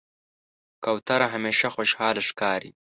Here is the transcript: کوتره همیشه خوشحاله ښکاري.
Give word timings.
کوتره 0.83 1.27
همیشه 1.33 1.67
خوشحاله 1.75 2.21
ښکاري. 2.29 2.71